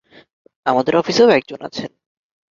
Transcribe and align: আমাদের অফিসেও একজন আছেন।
আমাদের 0.65 0.93
অফিসেও 0.95 1.29
একজন 1.29 1.59
আছেন। 1.61 1.89